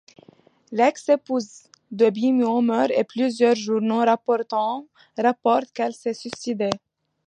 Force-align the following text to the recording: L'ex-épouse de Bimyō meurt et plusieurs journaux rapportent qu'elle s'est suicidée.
L'ex-épouse 0.71 1.67
de 1.91 2.07
Bimyō 2.07 2.65
meurt 2.65 2.89
et 2.89 3.03
plusieurs 3.03 3.53
journaux 3.53 3.99
rapportent 4.03 5.71
qu'elle 5.75 5.93
s'est 5.93 6.15
suicidée. 6.15 6.71